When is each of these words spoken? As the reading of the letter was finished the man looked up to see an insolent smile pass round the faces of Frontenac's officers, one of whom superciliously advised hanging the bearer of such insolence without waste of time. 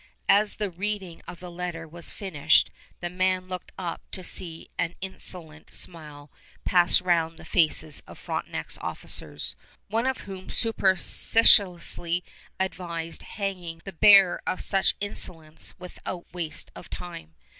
As 0.41 0.55
the 0.55 0.71
reading 0.71 1.21
of 1.27 1.39
the 1.39 1.51
letter 1.51 1.87
was 1.87 2.09
finished 2.09 2.71
the 3.01 3.09
man 3.11 3.47
looked 3.47 3.71
up 3.77 4.01
to 4.09 4.23
see 4.23 4.67
an 4.79 4.95
insolent 4.99 5.71
smile 5.71 6.31
pass 6.65 7.01
round 7.01 7.37
the 7.37 7.45
faces 7.45 8.01
of 8.07 8.17
Frontenac's 8.17 8.79
officers, 8.79 9.55
one 9.89 10.07
of 10.07 10.21
whom 10.21 10.49
superciliously 10.49 12.23
advised 12.59 13.21
hanging 13.21 13.79
the 13.85 13.93
bearer 13.93 14.41
of 14.47 14.63
such 14.63 14.95
insolence 14.99 15.75
without 15.77 16.25
waste 16.33 16.71
of 16.75 16.89
time. 16.89 17.35